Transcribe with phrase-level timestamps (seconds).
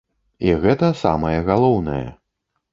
[0.47, 2.03] І гэта самае галоўнае.